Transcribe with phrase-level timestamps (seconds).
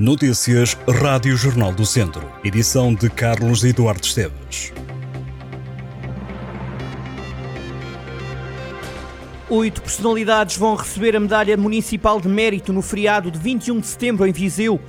[0.00, 2.26] Notícias Rádio Jornal do Centro.
[2.42, 4.72] Edição de Carlos Eduardo Esteves.
[9.50, 14.26] Oito personalidades vão receber a medalha municipal de mérito no feriado de 21 de setembro
[14.26, 14.80] em Viseu.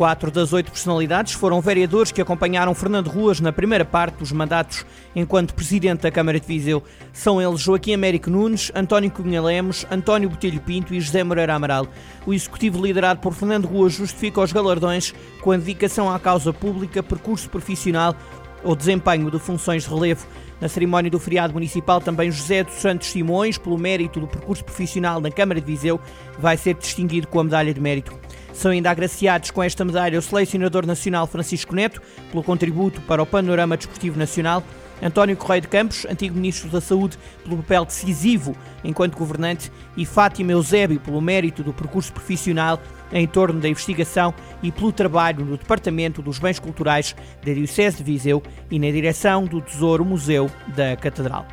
[0.00, 4.86] Quatro das oito personalidades foram vereadores que acompanharam Fernando Ruas na primeira parte dos mandatos
[5.14, 6.82] enquanto Presidente da Câmara de Viseu.
[7.12, 11.86] São eles Joaquim Américo Nunes, António Cunha Lemos, António Botelho Pinto e José Moreira Amaral.
[12.24, 17.02] O executivo liderado por Fernando Ruas justifica os galardões com a dedicação à causa pública,
[17.02, 18.16] percurso profissional
[18.64, 20.26] ou desempenho de funções de relevo.
[20.62, 25.20] Na cerimónia do feriado municipal, também José dos Santos Simões, pelo mérito do percurso profissional
[25.20, 26.00] na Câmara de Viseu,
[26.38, 28.18] vai ser distinguido com a medalha de mérito.
[28.52, 33.26] São ainda agraciados com esta medalha o selecionador nacional Francisco Neto, pelo contributo para o
[33.26, 34.62] panorama desportivo nacional,
[35.02, 40.52] António Correia de Campos, antigo Ministro da Saúde, pelo papel decisivo enquanto governante, e Fátima
[40.52, 42.78] Eusébio, pelo mérito do percurso profissional
[43.12, 48.04] em torno da investigação e pelo trabalho no Departamento dos Bens Culturais da Diocese de
[48.04, 51.46] Viseu e na direção do Tesouro Museu da Catedral.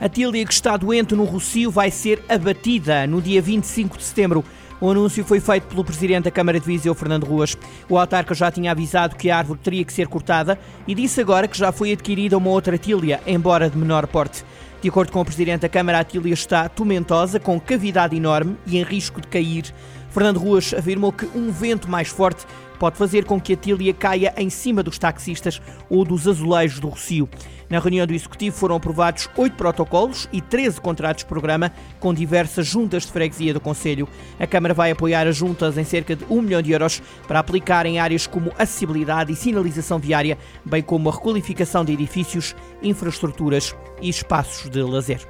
[0.00, 4.44] A Tília, que está doente no Rocio, vai ser abatida no dia 25 de setembro.
[4.80, 7.56] O anúncio foi feito pelo Presidente da Câmara de Viseu, Fernando Ruas.
[7.88, 11.48] O autarca já tinha avisado que a árvore teria que ser cortada e disse agora
[11.48, 14.44] que já foi adquirida uma outra tília, embora de menor porte.
[14.80, 18.78] De acordo com o Presidente da Câmara, a tília está tomentosa, com cavidade enorme e
[18.78, 19.74] em risco de cair.
[20.10, 22.46] Fernando Ruas afirmou que um vento mais forte
[22.78, 26.88] pode fazer com que a tília caia em cima dos taxistas ou dos azulejos do
[26.88, 27.28] Rocio.
[27.68, 32.66] Na reunião do Executivo foram aprovados oito protocolos e 13 contratos de programa com diversas
[32.66, 34.08] juntas de freguesia do Conselho.
[34.38, 37.84] A Câmara vai apoiar as juntas em cerca de 1 milhão de euros para aplicar
[37.84, 44.08] em áreas como acessibilidade e sinalização viária, bem como a requalificação de edifícios, infraestruturas e
[44.08, 45.20] espaços de lazer.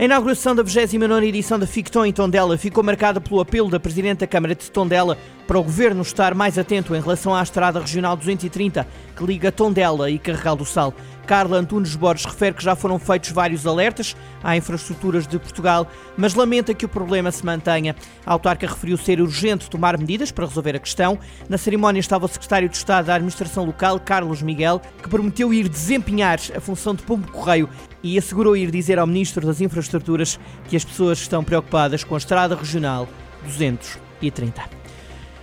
[0.00, 4.20] A inauguração da 29 edição da Ficton em Tondela ficou marcada pelo apelo da Presidente
[4.20, 8.16] da Câmara de Tondela para o Governo estar mais atento em relação à Estrada Regional
[8.16, 10.94] 230, que liga Tondela e Carregal do Sal.
[11.26, 16.34] Carla Antunes Borges refere que já foram feitos vários alertas à infraestruturas de Portugal, mas
[16.34, 17.94] lamenta que o problema se mantenha.
[18.24, 21.18] A autarca referiu ser urgente tomar medidas para resolver a questão.
[21.46, 25.68] Na cerimónia estava o secretário de Estado da Administração Local, Carlos Miguel, que prometeu ir
[25.68, 27.68] desempenhar a função de pombo correio
[28.02, 30.38] e assegurou ir dizer ao Ministro das Infraestruturas
[30.68, 33.08] que as pessoas estão preocupadas com a Estrada Regional
[33.44, 34.80] 230.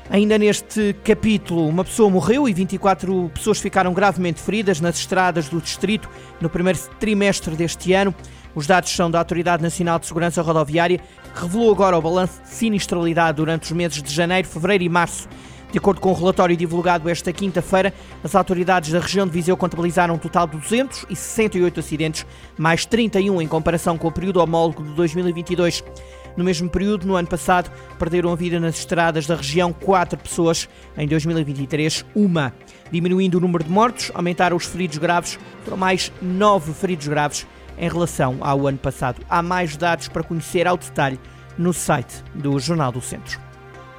[0.09, 5.59] Ainda neste capítulo, uma pessoa morreu e 24 pessoas ficaram gravemente feridas nas estradas do
[5.59, 6.09] distrito
[6.39, 8.15] no primeiro trimestre deste ano.
[8.55, 10.99] Os dados são da Autoridade Nacional de Segurança Rodoviária,
[11.33, 15.27] que revelou agora o balanço de sinistralidade durante os meses de janeiro, fevereiro e março.
[15.71, 20.15] De acordo com o relatório divulgado esta quinta-feira, as autoridades da região de Viseu contabilizaram
[20.15, 22.25] um total de 268 acidentes,
[22.57, 25.83] mais 31 em comparação com o período homólogo de 2022.
[26.37, 30.69] No mesmo período, no ano passado, perderam a vida nas estradas da região quatro pessoas.
[30.95, 32.53] Em 2023, uma.
[32.91, 37.47] Diminuindo o número de mortos, aumentaram os feridos graves, foram mais nove feridos graves
[37.77, 39.21] em relação ao ano passado.
[39.27, 41.19] Há mais dados para conhecer ao detalhe
[41.57, 43.46] no site do Jornal do Centro.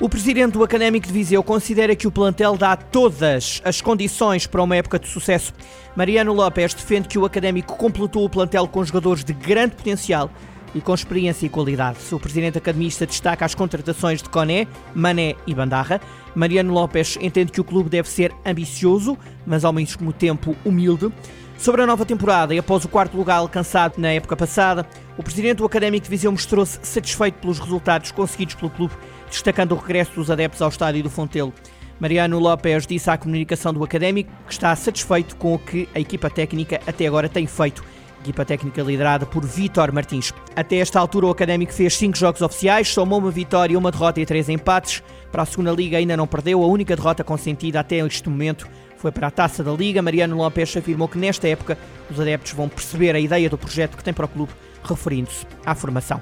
[0.00, 4.62] O presidente do Académico de Viseu considera que o plantel dá todas as condições para
[4.62, 5.52] uma época de sucesso.
[5.96, 10.30] Mariano Lopes defende que o Académico completou o plantel com jogadores de grande potencial
[10.72, 11.98] e com experiência e qualidade.
[12.12, 16.00] O presidente academista destaca as contratações de Coné, Mané e Bandarra.
[16.32, 21.12] Mariano Lopes entende que o clube deve ser ambicioso, mas ao mesmo tempo humilde.
[21.58, 24.86] Sobre a nova temporada e após o quarto lugar alcançado na época passada,
[25.16, 28.94] o presidente do Académico de Viseu mostrou-se satisfeito pelos resultados conseguidos pelo clube,
[29.28, 31.52] destacando o regresso dos adeptos ao estádio do Fontelo.
[31.98, 36.30] Mariano Lopes disse à comunicação do Académico que está satisfeito com o que a equipa
[36.30, 37.82] técnica até agora tem feito
[38.20, 40.32] equipa técnica liderada por Vítor Martins.
[40.54, 44.26] Até esta altura, o Académico fez cinco jogos oficiais, somou uma vitória, uma derrota e
[44.26, 45.02] três empates.
[45.30, 49.12] Para a segunda Liga ainda não perdeu, a única derrota consentida até este momento foi
[49.12, 50.02] para a Taça da Liga.
[50.02, 51.78] Mariano Lopes afirmou que nesta época
[52.10, 54.52] os adeptos vão perceber a ideia do projeto que tem para o clube,
[54.82, 56.20] referindo-se à formação.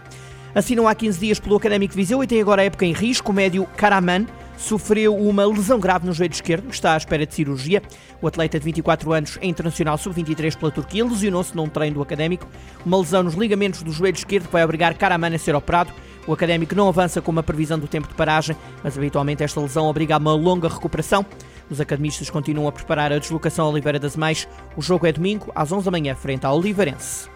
[0.54, 3.30] Assinam há 15 dias pelo Académico de Viseu e tem agora a época em risco.
[3.30, 4.26] O médio Karaman
[4.56, 7.82] sofreu uma lesão grave no joelho esquerdo, está à espera de cirurgia.
[8.20, 12.48] O atleta de 24 anos é internacional sub-23 pela Turquia, lesionou-se num treino do Académico.
[12.84, 15.92] Uma lesão nos ligamentos do joelho esquerdo que vai obrigar Karaman a ser operado.
[16.26, 19.86] O Académico não avança com uma previsão do tempo de paragem, mas habitualmente esta lesão
[19.86, 21.24] obriga a uma longa recuperação.
[21.70, 24.48] Os academistas continuam a preparar a deslocação a Oliveira das Mães.
[24.76, 27.35] O jogo é domingo, às 11 da manhã, frente ao Oliveirense.